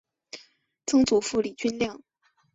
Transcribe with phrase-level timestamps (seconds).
[0.87, 2.01] 曾祖父李均亮。